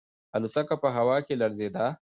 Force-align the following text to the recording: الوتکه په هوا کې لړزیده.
الوتکه 0.35 0.75
په 0.83 0.89
هوا 0.95 1.17
کې 1.25 1.35
لړزیده. 1.41 1.85